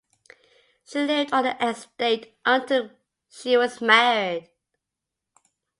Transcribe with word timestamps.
She 0.83 0.97
lived 0.97 1.31
on 1.31 1.43
the 1.43 1.63
estate 1.63 2.35
until 2.43 2.89
she 3.29 3.55
was 3.55 3.81
married. 3.81 4.49